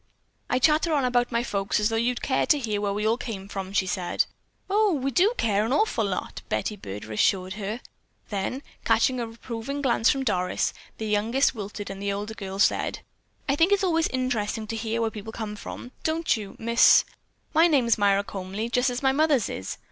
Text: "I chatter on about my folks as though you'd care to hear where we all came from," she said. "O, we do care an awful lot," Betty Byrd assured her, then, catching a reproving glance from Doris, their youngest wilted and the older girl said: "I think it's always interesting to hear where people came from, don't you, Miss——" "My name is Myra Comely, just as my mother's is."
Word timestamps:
"I 0.49 0.57
chatter 0.57 0.95
on 0.95 1.05
about 1.05 1.31
my 1.31 1.43
folks 1.43 1.79
as 1.79 1.89
though 1.89 1.95
you'd 1.95 2.23
care 2.23 2.47
to 2.47 2.57
hear 2.57 2.81
where 2.81 2.91
we 2.91 3.05
all 3.07 3.19
came 3.19 3.47
from," 3.47 3.71
she 3.71 3.85
said. 3.85 4.25
"O, 4.67 4.91
we 4.93 5.11
do 5.11 5.31
care 5.37 5.63
an 5.63 5.71
awful 5.71 6.03
lot," 6.05 6.41
Betty 6.49 6.75
Byrd 6.75 7.03
assured 7.05 7.53
her, 7.53 7.81
then, 8.29 8.63
catching 8.83 9.19
a 9.19 9.27
reproving 9.27 9.79
glance 9.83 10.09
from 10.09 10.23
Doris, 10.23 10.73
their 10.97 11.07
youngest 11.07 11.53
wilted 11.53 11.91
and 11.91 12.01
the 12.01 12.11
older 12.11 12.33
girl 12.33 12.57
said: 12.57 13.01
"I 13.47 13.55
think 13.55 13.71
it's 13.71 13.83
always 13.83 14.07
interesting 14.07 14.65
to 14.69 14.75
hear 14.75 15.01
where 15.01 15.11
people 15.11 15.33
came 15.33 15.55
from, 15.55 15.91
don't 16.03 16.35
you, 16.35 16.55
Miss——" 16.57 17.05
"My 17.53 17.67
name 17.67 17.85
is 17.85 17.99
Myra 17.99 18.23
Comely, 18.23 18.69
just 18.69 18.89
as 18.89 19.03
my 19.03 19.11
mother's 19.11 19.49
is." 19.49 19.77